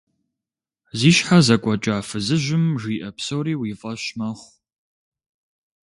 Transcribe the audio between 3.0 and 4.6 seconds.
псори уи фӀэщ мэхъу.